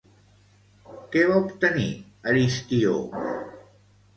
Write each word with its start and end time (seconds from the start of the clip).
Què 1.15 1.21
va 1.31 1.35
obtenir, 1.41 1.85
Aristió? 2.33 2.99